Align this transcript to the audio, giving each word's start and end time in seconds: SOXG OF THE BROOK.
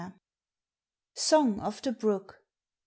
SOXG 1.13 1.59
OF 1.59 1.81
THE 1.83 1.91
BROOK. 1.91 2.41